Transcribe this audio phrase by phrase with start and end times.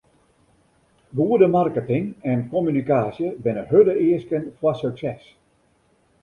[1.19, 5.23] Goede marketing en kommunikaasje binne hurde easken foar sukses.